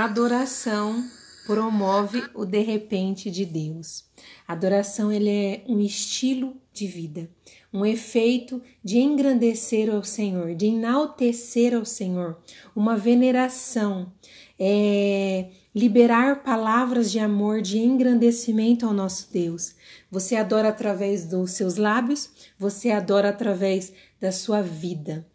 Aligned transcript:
A 0.00 0.04
adoração 0.04 1.04
promove 1.46 2.24
o 2.34 2.46
de 2.46 2.60
repente 2.62 3.30
de 3.30 3.44
Deus. 3.44 4.06
A 4.48 4.54
adoração 4.54 5.12
ele 5.12 5.28
é 5.28 5.62
um 5.68 5.78
estilo 5.78 6.56
de 6.72 6.86
vida, 6.86 7.28
um 7.70 7.84
efeito 7.84 8.62
de 8.82 8.96
engrandecer 8.96 9.94
ao 9.94 10.02
Senhor, 10.02 10.54
de 10.54 10.68
enaltecer 10.68 11.74
ao 11.74 11.84
Senhor, 11.84 12.38
uma 12.74 12.96
veneração, 12.96 14.10
é 14.58 15.50
liberar 15.74 16.42
palavras 16.42 17.12
de 17.12 17.18
amor, 17.18 17.60
de 17.60 17.78
engrandecimento 17.78 18.86
ao 18.86 18.94
nosso 18.94 19.30
Deus. 19.30 19.74
Você 20.10 20.34
adora 20.34 20.70
através 20.70 21.26
dos 21.26 21.50
seus 21.50 21.76
lábios, 21.76 22.30
você 22.58 22.90
adora 22.90 23.28
através 23.28 23.92
da 24.18 24.32
sua 24.32 24.62
vida. 24.62 25.26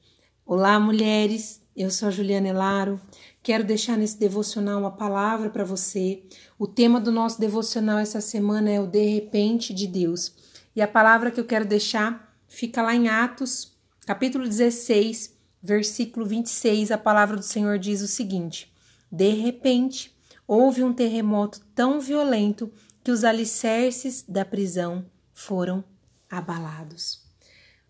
Olá, 0.44 0.80
mulheres, 0.80 1.62
eu 1.76 1.92
sou 1.92 2.08
a 2.08 2.12
Juliana 2.12 2.48
Elaro. 2.48 3.00
Quero 3.46 3.64
deixar 3.64 3.96
nesse 3.96 4.18
devocional 4.18 4.80
uma 4.80 4.90
palavra 4.90 5.52
para 5.52 5.64
você. 5.64 6.24
O 6.58 6.66
tema 6.66 7.00
do 7.00 7.12
nosso 7.12 7.40
devocional 7.40 8.00
essa 8.00 8.20
semana 8.20 8.72
é 8.72 8.82
o 8.82 8.88
de 8.88 9.06
repente 9.06 9.72
de 9.72 9.86
Deus. 9.86 10.34
E 10.76 10.82
a 10.82 10.88
palavra 10.88 11.30
que 11.30 11.40
eu 11.40 11.46
quero 11.46 11.64
deixar 11.64 12.36
fica 12.48 12.82
lá 12.82 12.96
em 12.96 13.08
Atos, 13.08 13.78
capítulo 14.04 14.46
16, 14.46 15.32
versículo 15.62 16.26
26. 16.26 16.90
A 16.90 16.98
palavra 16.98 17.38
do 17.38 17.44
Senhor 17.44 17.78
diz 17.78 18.02
o 18.02 18.08
seguinte: 18.08 18.74
De 19.12 19.30
repente, 19.30 20.12
houve 20.48 20.84
um 20.84 20.92
terremoto 20.92 21.62
tão 21.76 22.02
violento 22.02 22.74
que 23.04 23.12
os 23.12 23.24
alicerces 23.24 24.26
da 24.28 24.44
prisão 24.44 25.06
foram 25.36 25.84
abalados. 26.28 27.22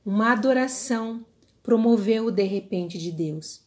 Uma 0.05 0.33
adoração 0.33 1.25
promoveu 1.63 2.25
o 2.25 2.31
de 2.31 2.43
repente 2.43 2.97
de 2.97 3.09
Deus. 3.09 3.64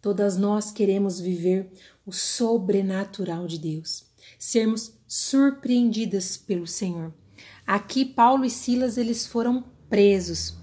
Todas 0.00 0.36
nós 0.36 0.70
queremos 0.70 1.18
viver 1.18 1.70
o 2.04 2.12
sobrenatural 2.12 3.46
de 3.46 3.58
Deus, 3.58 4.04
sermos 4.38 4.92
surpreendidas 5.06 6.36
pelo 6.36 6.66
Senhor. 6.66 7.12
Aqui 7.66 8.04
Paulo 8.04 8.44
e 8.44 8.50
Silas 8.50 8.96
eles 8.96 9.26
foram 9.26 9.64
presos 9.88 10.56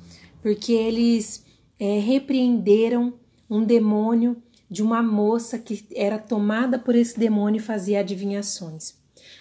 porque 0.43 0.73
eles 0.73 1.45
é, 1.79 1.99
repreenderam 1.99 3.13
um 3.49 3.63
demônio 3.63 4.43
de 4.69 4.83
uma 4.83 5.01
moça 5.01 5.57
que 5.57 5.87
era 5.95 6.19
tomada 6.19 6.77
por 6.77 6.95
esse 6.95 7.17
demônio 7.17 7.59
e 7.59 7.63
fazia 7.63 8.01
adivinhações. 8.01 8.95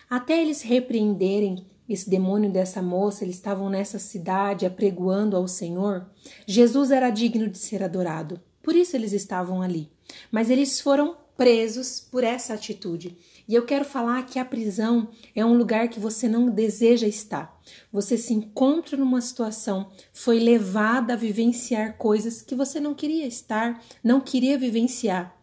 Até 0.08 0.40
eles 0.40 0.62
repreenderem 0.62 1.66
esse 1.88 2.08
demônio 2.08 2.50
dessa 2.52 2.80
moça, 2.80 3.24
eles 3.24 3.34
estavam 3.34 3.68
nessa 3.68 3.98
cidade 3.98 4.64
apregoando 4.64 5.36
ao 5.36 5.48
Senhor. 5.48 6.08
Jesus 6.46 6.92
era 6.92 7.10
digno 7.10 7.48
de 7.48 7.58
ser 7.58 7.82
adorado. 7.82 8.40
Por 8.62 8.74
isso 8.76 8.96
eles 8.96 9.12
estavam 9.12 9.60
ali. 9.60 9.90
Mas 10.30 10.50
eles 10.50 10.80
foram 10.80 11.16
presos 11.36 11.98
por 11.98 12.22
essa 12.22 12.54
atitude. 12.54 13.16
E 13.48 13.54
eu 13.54 13.64
quero 13.64 13.84
falar 13.84 14.24
que 14.24 14.38
a 14.38 14.44
prisão 14.44 15.08
é 15.34 15.44
um 15.44 15.56
lugar 15.56 15.88
que 15.88 15.98
você 15.98 16.28
não 16.28 16.48
deseja 16.48 17.06
estar. 17.06 17.60
Você 17.90 18.16
se 18.16 18.32
encontra 18.32 18.96
numa 18.96 19.20
situação, 19.20 19.90
foi 20.12 20.38
levada 20.38 21.14
a 21.14 21.16
vivenciar 21.16 21.96
coisas 21.96 22.42
que 22.42 22.54
você 22.54 22.78
não 22.78 22.94
queria 22.94 23.26
estar, 23.26 23.82
não 24.04 24.20
queria 24.20 24.58
vivenciar. 24.58 25.36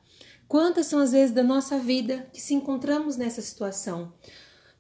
Quantas 0.48 0.88
são 0.88 1.00
as 1.00 1.12
vezes 1.12 1.36
da 1.36 1.44
nossa 1.44 1.78
vida 1.78 2.28
que 2.34 2.42
se 2.42 2.54
encontramos 2.54 3.18
nessa 3.18 3.42
situação? 3.42 4.14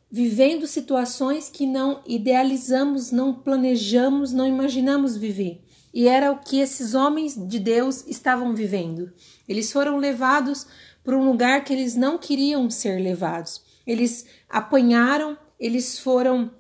Vivendo 0.09 0.65
situações 0.65 1.49
que 1.49 1.67
não 1.67 2.01
idealizamos, 2.07 3.11
não 3.11 3.33
planejamos, 3.33 4.33
não 4.33 4.47
imaginamos 4.47 5.15
viver. 5.15 5.63
E 5.93 6.07
era 6.07 6.31
o 6.31 6.37
que 6.37 6.59
esses 6.59 6.93
homens 6.93 7.35
de 7.35 7.59
Deus 7.59 8.05
estavam 8.07 8.53
vivendo. 8.53 9.11
Eles 9.47 9.71
foram 9.71 9.97
levados 9.97 10.67
para 11.03 11.17
um 11.17 11.25
lugar 11.25 11.63
que 11.63 11.73
eles 11.73 11.95
não 11.95 12.17
queriam 12.17 12.69
ser 12.69 13.01
levados. 13.01 13.61
Eles 13.85 14.25
apanharam, 14.47 15.37
eles 15.59 15.97
foram 15.97 16.51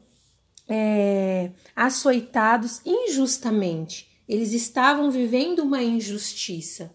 é, 0.67 1.51
açoitados 1.75 2.81
injustamente. 2.85 4.09
Eles 4.27 4.53
estavam 4.53 5.09
vivendo 5.11 5.59
uma 5.59 5.81
injustiça. 5.83 6.91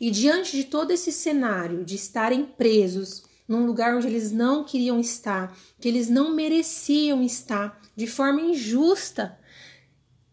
E 0.00 0.10
diante 0.10 0.56
de 0.56 0.64
todo 0.64 0.90
esse 0.90 1.12
cenário 1.12 1.84
de 1.84 1.94
estarem 1.94 2.44
presos 2.44 3.24
num 3.46 3.66
lugar 3.66 3.96
onde 3.96 4.06
eles 4.06 4.32
não 4.32 4.64
queriam 4.64 4.98
estar, 4.98 5.56
que 5.80 5.88
eles 5.88 6.08
não 6.08 6.34
mereciam 6.34 7.22
estar, 7.22 7.80
de 7.94 8.06
forma 8.06 8.40
injusta, 8.40 9.38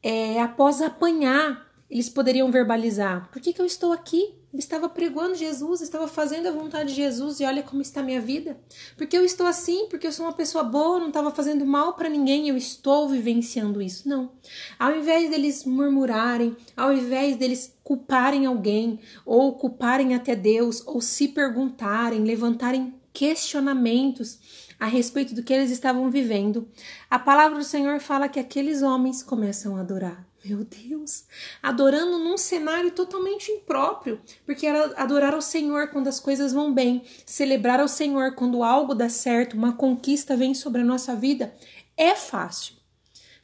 é, 0.02 0.42
após 0.42 0.82
apanhar, 0.82 1.68
eles 1.90 2.10
poderiam 2.10 2.52
verbalizar: 2.52 3.30
por 3.32 3.42
que, 3.42 3.54
que 3.54 3.62
eu 3.62 3.66
estou 3.66 3.92
aqui? 3.92 4.36
Eu 4.52 4.58
estava 4.58 4.90
pregando 4.90 5.36
Jesus, 5.36 5.80
estava 5.80 6.08
fazendo 6.08 6.48
a 6.48 6.52
vontade 6.52 6.90
de 6.90 6.96
Jesus 6.96 7.40
e 7.40 7.46
olha 7.46 7.62
como 7.62 7.84
está 7.84 8.00
a 8.00 8.04
minha 8.04 8.20
vida. 8.20 8.60
Porque 8.98 9.16
eu 9.16 9.24
estou 9.24 9.46
assim, 9.46 9.88
porque 9.88 10.08
eu 10.08 10.12
sou 10.12 10.26
uma 10.26 10.34
pessoa 10.34 10.64
boa, 10.64 11.00
não 11.00 11.10
estava 11.10 11.30
fazendo 11.30 11.64
mal 11.68 11.94
para 11.94 12.10
ninguém, 12.10 12.50
eu 12.50 12.58
estou 12.58 13.08
vivenciando 13.08 13.80
isso. 13.80 14.10
Não. 14.10 14.32
Ao 14.80 14.96
invés 14.96 15.30
deles 15.30 15.64
murmurarem, 15.66 16.58
ao 16.76 16.92
invés 16.92 17.38
deles 17.38 17.76
culparem 17.84 18.48
alguém, 18.48 19.00
ou 19.24 19.54
culparem 19.54 20.16
até 20.16 20.36
Deus, 20.36 20.82
ou 20.88 21.00
se 21.00 21.28
perguntarem, 21.28 22.24
levantarem 22.24 22.96
questionamentos 23.14 24.40
a 24.80 24.86
respeito 24.86 25.36
do 25.36 25.44
que 25.44 25.54
eles 25.54 25.70
estavam 25.70 26.10
vivendo, 26.10 26.68
a 27.10 27.20
palavra 27.20 27.58
do 27.58 27.64
Senhor 27.64 28.00
fala 28.00 28.30
que 28.30 28.40
aqueles 28.40 28.82
homens 28.82 29.22
começam 29.22 29.76
a 29.76 29.82
adorar. 29.82 30.26
Meu 30.44 30.64
Deus, 30.64 31.26
adorando 31.62 32.18
num 32.18 32.38
cenário 32.38 32.92
totalmente 32.92 33.52
impróprio, 33.52 34.22
porque 34.46 34.66
era 34.66 34.94
adorar 34.96 35.34
ao 35.34 35.42
Senhor 35.42 35.90
quando 35.90 36.08
as 36.08 36.18
coisas 36.18 36.54
vão 36.54 36.74
bem, 36.74 37.04
celebrar 37.26 37.82
ao 37.82 37.90
Senhor 37.90 38.36
quando 38.36 38.64
algo 38.64 38.96
dá 38.96 39.10
certo, 39.10 39.58
uma 39.58 39.74
conquista 39.74 40.38
vem 40.38 40.54
sobre 40.54 40.82
a 40.82 40.86
nossa 40.86 41.14
vida, 41.14 41.54
é 41.98 42.16
fácil. 42.16 42.79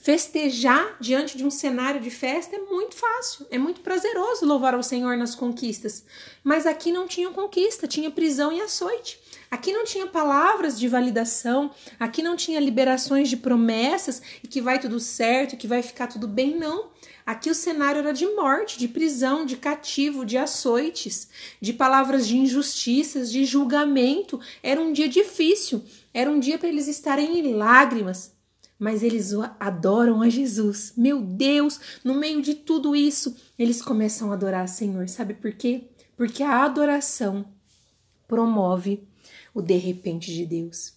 Festejar 0.05 0.97
diante 0.99 1.35
de 1.35 1.43
um 1.43 1.49
cenário 1.49 1.99
de 1.99 2.11
festa 2.11 2.55
é 2.55 2.59
muito 2.59 2.95
fácil, 2.95 3.47
é 3.49 3.57
muito 3.57 3.81
prazeroso 3.81 4.45
louvar 4.45 4.75
ao 4.75 4.83
Senhor 4.83 5.17
nas 5.17 5.33
conquistas. 5.33 6.05
Mas 6.43 6.67
aqui 6.67 6.91
não 6.91 7.07
tinha 7.07 7.31
conquista, 7.31 7.87
tinha 7.87 8.11
prisão 8.11 8.53
e 8.53 8.61
açoite. 8.61 9.19
Aqui 9.49 9.73
não 9.73 9.83
tinha 9.83 10.05
palavras 10.05 10.79
de 10.79 10.87
validação, 10.87 11.71
aqui 11.99 12.21
não 12.21 12.35
tinha 12.35 12.59
liberações 12.59 13.27
de 13.27 13.35
promessas 13.35 14.21
e 14.43 14.47
que 14.47 14.61
vai 14.61 14.77
tudo 14.77 14.99
certo, 14.99 15.57
que 15.57 15.65
vai 15.65 15.81
ficar 15.81 16.05
tudo 16.05 16.27
bem, 16.27 16.55
não. 16.55 16.91
Aqui 17.25 17.49
o 17.49 17.55
cenário 17.55 17.97
era 17.97 18.13
de 18.13 18.27
morte, 18.27 18.77
de 18.77 18.87
prisão, 18.87 19.43
de 19.43 19.57
cativo, 19.57 20.23
de 20.23 20.37
açoites, 20.37 21.27
de 21.59 21.73
palavras 21.73 22.27
de 22.27 22.37
injustiças, 22.37 23.31
de 23.31 23.43
julgamento. 23.43 24.39
Era 24.61 24.79
um 24.79 24.93
dia 24.93 25.09
difícil, 25.09 25.83
era 26.13 26.29
um 26.29 26.39
dia 26.39 26.59
para 26.59 26.69
eles 26.69 26.87
estarem 26.87 27.39
em 27.39 27.55
lágrimas, 27.55 28.34
mas 28.77 29.03
eles 29.03 29.31
adoram 29.59 30.21
a 30.21 30.29
Jesus. 30.29 30.93
Meu 30.97 31.21
Deus, 31.21 31.79
no 32.03 32.13
meio 32.13 32.41
de 32.41 32.53
tudo 32.55 32.95
isso, 32.95 33.35
eles 33.57 33.81
começam 33.81 34.31
a 34.31 34.33
adorar 34.33 34.63
a 34.63 34.67
Senhor. 34.67 35.07
Sabe 35.07 35.33
por 35.33 35.51
quê? 35.53 35.85
Porque 36.17 36.43
a 36.43 36.63
adoração 36.63 37.45
promove 38.27 39.07
o 39.53 39.61
de 39.61 39.77
repente 39.77 40.33
de 40.33 40.45
Deus. 40.45 40.93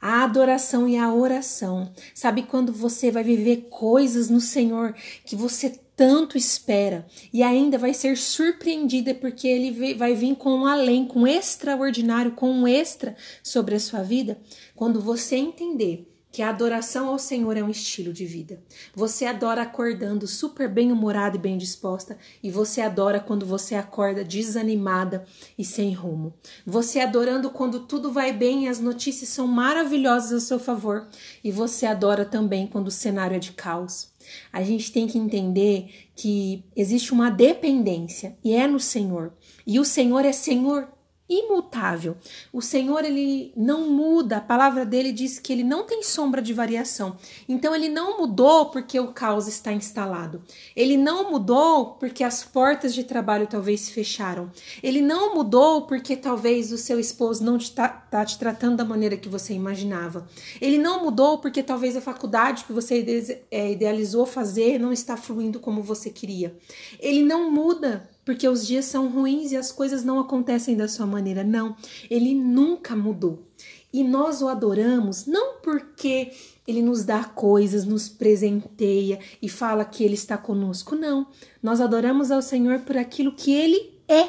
A 0.00 0.24
adoração 0.24 0.88
e 0.88 0.96
a 0.96 1.12
oração. 1.12 1.92
Sabe 2.14 2.42
quando 2.42 2.72
você 2.72 3.10
vai 3.10 3.22
viver 3.22 3.68
coisas 3.68 4.30
no 4.30 4.40
Senhor 4.40 4.94
que 5.24 5.36
você 5.36 5.78
tanto 5.94 6.38
espera 6.38 7.06
e 7.30 7.42
ainda 7.42 7.76
vai 7.76 7.92
ser 7.92 8.16
surpreendida 8.16 9.14
porque 9.14 9.46
ele 9.46 9.94
vai 9.94 10.14
vir 10.14 10.34
com 10.36 10.50
um 10.50 10.66
além, 10.66 11.06
com 11.06 11.20
um 11.20 11.26
extraordinário, 11.26 12.32
com 12.32 12.50
um 12.50 12.66
extra 12.66 13.14
sobre 13.42 13.74
a 13.74 13.80
sua 13.80 14.02
vida? 14.02 14.40
Quando 14.74 14.98
você 15.02 15.36
entender 15.36 16.09
que 16.32 16.42
a 16.42 16.48
adoração 16.48 17.08
ao 17.08 17.18
Senhor 17.18 17.56
é 17.56 17.62
um 17.62 17.68
estilo 17.68 18.12
de 18.12 18.24
vida. 18.24 18.62
Você 18.94 19.24
adora 19.24 19.62
acordando 19.62 20.26
super 20.26 20.68
bem-humorada 20.68 21.36
e 21.36 21.40
bem 21.40 21.58
disposta, 21.58 22.16
e 22.42 22.50
você 22.50 22.80
adora 22.80 23.18
quando 23.18 23.44
você 23.44 23.74
acorda 23.74 24.24
desanimada 24.24 25.24
e 25.58 25.64
sem 25.64 25.92
rumo. 25.92 26.32
Você 26.64 27.00
adorando 27.00 27.50
quando 27.50 27.80
tudo 27.80 28.12
vai 28.12 28.32
bem 28.32 28.64
e 28.64 28.68
as 28.68 28.78
notícias 28.78 29.30
são 29.30 29.46
maravilhosas 29.46 30.32
a 30.32 30.46
seu 30.46 30.58
favor, 30.58 31.08
e 31.42 31.50
você 31.50 31.86
adora 31.86 32.24
também 32.24 32.66
quando 32.66 32.88
o 32.88 32.92
cenário 32.92 33.36
é 33.36 33.40
de 33.40 33.52
caos. 33.52 34.10
A 34.52 34.62
gente 34.62 34.92
tem 34.92 35.06
que 35.06 35.18
entender 35.18 36.08
que 36.14 36.64
existe 36.76 37.12
uma 37.12 37.30
dependência 37.30 38.36
e 38.44 38.52
é 38.52 38.66
no 38.66 38.78
Senhor. 38.78 39.32
E 39.66 39.80
o 39.80 39.84
Senhor 39.84 40.24
é 40.24 40.32
Senhor 40.32 40.88
imutável. 41.30 42.16
O 42.52 42.60
Senhor 42.60 43.04
ele 43.04 43.52
não 43.56 43.88
muda, 43.88 44.38
a 44.38 44.40
palavra 44.40 44.84
dele 44.84 45.12
diz 45.12 45.38
que 45.38 45.52
ele 45.52 45.62
não 45.62 45.84
tem 45.84 46.02
sombra 46.02 46.42
de 46.42 46.52
variação. 46.52 47.16
Então 47.48 47.74
ele 47.74 47.88
não 47.88 48.18
mudou 48.18 48.66
porque 48.66 48.98
o 48.98 49.12
caos 49.12 49.46
está 49.46 49.72
instalado. 49.72 50.42
Ele 50.74 50.96
não 50.96 51.30
mudou 51.30 51.94
porque 51.94 52.24
as 52.24 52.42
portas 52.42 52.92
de 52.92 53.04
trabalho 53.04 53.46
talvez 53.46 53.82
se 53.82 53.92
fecharam. 53.92 54.50
Ele 54.82 55.00
não 55.00 55.34
mudou 55.34 55.82
porque 55.86 56.16
talvez 56.16 56.72
o 56.72 56.78
seu 56.78 56.98
esposo 56.98 57.44
não 57.44 57.56
está 57.56 57.88
tá 57.88 58.24
te 58.24 58.36
tratando 58.36 58.76
da 58.76 58.84
maneira 58.84 59.16
que 59.16 59.28
você 59.28 59.54
imaginava. 59.54 60.26
Ele 60.60 60.78
não 60.78 61.04
mudou 61.04 61.38
porque 61.38 61.62
talvez 61.62 61.96
a 61.96 62.00
faculdade 62.00 62.64
que 62.64 62.72
você 62.72 63.44
é, 63.50 63.70
idealizou 63.70 64.26
fazer 64.26 64.80
não 64.80 64.92
está 64.92 65.16
fluindo 65.16 65.60
como 65.60 65.80
você 65.80 66.10
queria. 66.10 66.56
Ele 66.98 67.22
não 67.22 67.50
muda 67.52 68.09
porque 68.24 68.48
os 68.48 68.66
dias 68.66 68.84
são 68.84 69.08
ruins 69.08 69.52
e 69.52 69.56
as 69.56 69.72
coisas 69.72 70.04
não 70.04 70.18
acontecem 70.18 70.76
da 70.76 70.88
sua 70.88 71.06
maneira. 71.06 71.42
Não, 71.42 71.76
ele 72.08 72.34
nunca 72.34 72.94
mudou. 72.94 73.46
E 73.92 74.04
nós 74.04 74.40
o 74.40 74.48
adoramos 74.48 75.26
não 75.26 75.58
porque 75.60 76.32
ele 76.66 76.82
nos 76.82 77.04
dá 77.04 77.24
coisas, 77.24 77.84
nos 77.84 78.08
presenteia 78.08 79.18
e 79.42 79.48
fala 79.48 79.84
que 79.84 80.04
ele 80.04 80.14
está 80.14 80.38
conosco. 80.38 80.94
Não. 80.94 81.26
Nós 81.62 81.80
adoramos 81.80 82.30
ao 82.30 82.40
Senhor 82.40 82.80
por 82.80 82.96
aquilo 82.96 83.32
que 83.32 83.52
ele 83.52 83.98
é. 84.06 84.28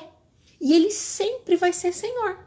E 0.59 0.73
ele 0.73 0.89
sempre 0.89 1.55
vai 1.55 1.73
ser 1.73 1.93
Senhor. 1.93 2.39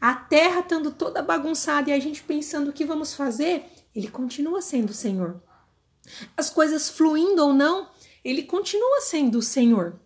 A 0.00 0.14
terra 0.14 0.60
estando 0.60 0.90
toda 0.90 1.22
bagunçada 1.22 1.90
e 1.90 1.92
a 1.92 1.98
gente 1.98 2.22
pensando 2.22 2.68
o 2.68 2.72
que 2.72 2.84
vamos 2.84 3.14
fazer, 3.14 3.64
ele 3.94 4.08
continua 4.08 4.60
sendo 4.60 4.92
Senhor. 4.92 5.42
As 6.36 6.50
coisas 6.50 6.88
fluindo 6.88 7.42
ou 7.42 7.52
não, 7.52 7.88
ele 8.24 8.42
continua 8.42 9.00
sendo 9.00 9.38
o 9.38 9.42
Senhor. 9.42 9.98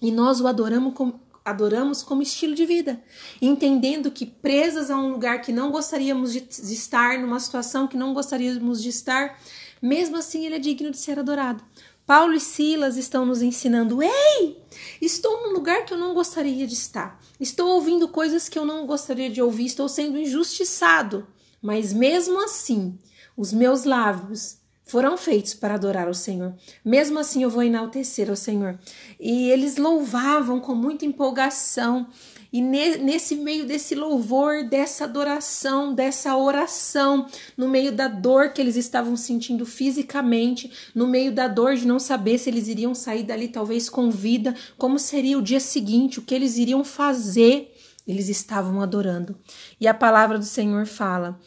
E 0.00 0.10
nós 0.10 0.40
o 0.40 0.46
adoramos 0.46 0.94
como, 0.94 1.20
adoramos 1.44 2.02
como 2.02 2.22
estilo 2.22 2.54
de 2.54 2.64
vida, 2.64 3.02
entendendo 3.40 4.10
que 4.10 4.24
presas 4.24 4.90
a 4.90 4.96
um 4.96 5.10
lugar 5.10 5.40
que 5.40 5.52
não 5.52 5.70
gostaríamos 5.70 6.32
de, 6.32 6.46
estar, 6.72 7.18
numa 7.18 7.40
situação 7.40 7.86
que 7.86 7.96
não 7.96 8.14
gostaríamos 8.14 8.82
de 8.82 8.88
estar, 8.88 9.38
mesmo 9.80 10.16
assim 10.16 10.46
ele 10.46 10.56
é 10.56 10.58
digno 10.58 10.90
de 10.90 10.98
ser 10.98 11.18
adorado. 11.18 11.62
Paulo 12.06 12.34
e 12.34 12.40
Silas 12.40 12.96
estão 12.96 13.24
nos 13.24 13.40
ensinando: 13.42 14.02
ei, 14.02 14.62
estou 15.00 15.42
num 15.42 15.52
lugar 15.52 15.84
que 15.84 15.94
eu 15.94 15.98
não 15.98 16.14
gostaria 16.14 16.66
de 16.66 16.74
estar, 16.74 17.20
estou 17.38 17.68
ouvindo 17.68 18.08
coisas 18.08 18.48
que 18.48 18.58
eu 18.58 18.64
não 18.64 18.86
gostaria 18.86 19.30
de 19.30 19.40
ouvir, 19.40 19.66
estou 19.66 19.88
sendo 19.88 20.18
injustiçado, 20.18 21.26
mas 21.62 21.92
mesmo 21.92 22.42
assim, 22.42 22.98
os 23.36 23.52
meus 23.52 23.84
lábios 23.84 24.59
foram 24.90 25.16
feitos 25.16 25.54
para 25.54 25.74
adorar 25.74 26.08
o 26.08 26.14
Senhor. 26.14 26.52
Mesmo 26.84 27.20
assim, 27.20 27.44
eu 27.44 27.48
vou 27.48 27.62
enaltecer 27.62 28.28
ao 28.28 28.34
Senhor. 28.34 28.76
E 29.20 29.48
eles 29.48 29.76
louvavam 29.76 30.58
com 30.58 30.74
muita 30.74 31.06
empolgação. 31.06 32.08
E 32.52 32.60
nesse 32.60 33.36
meio 33.36 33.64
desse 33.64 33.94
louvor, 33.94 34.64
dessa 34.64 35.04
adoração, 35.04 35.94
dessa 35.94 36.36
oração, 36.36 37.28
no 37.56 37.68
meio 37.68 37.92
da 37.92 38.08
dor 38.08 38.52
que 38.52 38.60
eles 38.60 38.74
estavam 38.74 39.16
sentindo 39.16 39.64
fisicamente, 39.64 40.68
no 40.92 41.06
meio 41.06 41.30
da 41.30 41.46
dor 41.46 41.76
de 41.76 41.86
não 41.86 42.00
saber 42.00 42.38
se 42.38 42.50
eles 42.50 42.66
iriam 42.66 42.92
sair 42.92 43.22
dali 43.22 43.46
talvez 43.46 43.88
com 43.88 44.10
vida, 44.10 44.56
como 44.76 44.98
seria 44.98 45.38
o 45.38 45.42
dia 45.42 45.60
seguinte, 45.60 46.18
o 46.18 46.22
que 46.22 46.34
eles 46.34 46.58
iriam 46.58 46.82
fazer, 46.82 47.72
eles 48.08 48.28
estavam 48.28 48.82
adorando. 48.82 49.38
E 49.80 49.86
a 49.86 49.94
palavra 49.94 50.36
do 50.36 50.44
Senhor 50.44 50.84
fala 50.84 51.38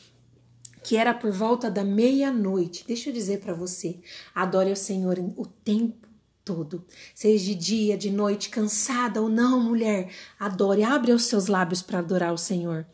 que 0.83 0.97
era 0.97 1.13
por 1.13 1.31
volta 1.31 1.71
da 1.71 1.83
meia-noite. 1.83 2.83
Deixa 2.85 3.09
eu 3.09 3.13
dizer 3.13 3.39
para 3.39 3.53
você, 3.53 3.99
adore 4.35 4.69
ao 4.69 4.75
Senhor 4.75 5.17
o 5.37 5.45
tempo 5.45 6.07
todo, 6.43 6.85
seja 7.15 7.45
de 7.45 7.55
dia, 7.55 7.97
de 7.97 8.11
noite, 8.11 8.49
cansada 8.49 9.21
ou 9.21 9.29
não, 9.29 9.61
mulher, 9.61 10.09
adore, 10.37 10.83
abre 10.83 11.13
os 11.13 11.23
seus 11.23 11.47
lábios 11.47 11.81
para 11.81 11.99
adorar 11.99 12.33
o 12.33 12.37
Senhor. 12.37 12.85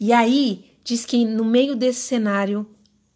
E 0.00 0.12
aí 0.12 0.72
diz 0.82 1.04
que 1.04 1.24
no 1.24 1.44
meio 1.44 1.76
desse 1.76 2.00
cenário, 2.00 2.66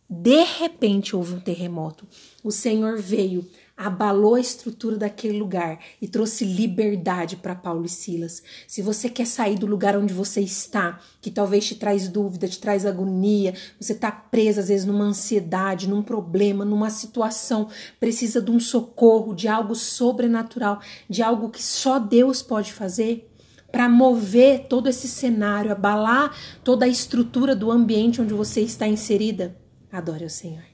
de 0.08 0.44
repente 0.44 1.16
houve 1.16 1.34
um 1.34 1.40
terremoto. 1.40 2.06
O 2.44 2.50
Senhor 2.50 3.00
veio 3.00 3.44
abalou 3.76 4.34
a 4.34 4.40
estrutura 4.40 4.96
daquele 4.96 5.38
lugar 5.38 5.78
e 6.00 6.06
trouxe 6.06 6.44
liberdade 6.44 7.36
para 7.36 7.54
Paulo 7.54 7.86
e 7.86 7.88
Silas. 7.88 8.42
Se 8.66 8.82
você 8.82 9.08
quer 9.08 9.26
sair 9.26 9.58
do 9.58 9.66
lugar 9.66 9.96
onde 9.96 10.12
você 10.12 10.40
está, 10.40 11.00
que 11.20 11.30
talvez 11.30 11.66
te 11.66 11.74
traz 11.74 12.08
dúvida, 12.08 12.46
te 12.46 12.58
traz 12.58 12.84
agonia, 12.84 13.54
você 13.80 13.92
está 13.92 14.12
preso 14.12 14.60
às 14.60 14.68
vezes 14.68 14.86
numa 14.86 15.04
ansiedade, 15.04 15.88
num 15.88 16.02
problema, 16.02 16.64
numa 16.64 16.90
situação, 16.90 17.68
precisa 17.98 18.40
de 18.40 18.50
um 18.50 18.60
socorro, 18.60 19.34
de 19.34 19.48
algo 19.48 19.74
sobrenatural, 19.74 20.80
de 21.08 21.22
algo 21.22 21.48
que 21.48 21.62
só 21.62 21.98
Deus 21.98 22.42
pode 22.42 22.72
fazer 22.72 23.28
para 23.70 23.88
mover 23.88 24.66
todo 24.68 24.88
esse 24.88 25.08
cenário, 25.08 25.72
abalar 25.72 26.36
toda 26.62 26.84
a 26.84 26.88
estrutura 26.88 27.56
do 27.56 27.70
ambiente 27.70 28.20
onde 28.20 28.34
você 28.34 28.60
está 28.60 28.86
inserida. 28.86 29.56
Adore 29.90 30.26
o 30.26 30.30
Senhor. 30.30 30.64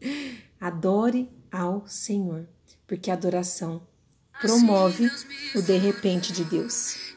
Adore 0.60 1.28
ao 1.50 1.86
Senhor, 1.86 2.46
porque 2.86 3.10
a 3.10 3.14
adoração 3.14 3.82
promove 4.40 5.10
o 5.54 5.62
de 5.62 5.76
repente 5.76 6.32
de 6.32 6.44
Deus. 6.44 7.07